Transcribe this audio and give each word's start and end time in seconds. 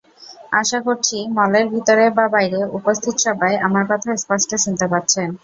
আশা 0.51 0.79
করছি, 0.87 1.17
মলের 1.37 1.65
ভিতরে 1.73 2.05
বা 2.17 2.25
বাইরে 2.35 2.59
উপস্থিত 2.77 3.15
সবাই 3.25 3.53
আমার 3.67 3.83
কথা 3.91 4.09
স্পষ্ট 4.23 4.49
শুনতে 4.63 4.85
পাচ্ছেন। 4.91 5.27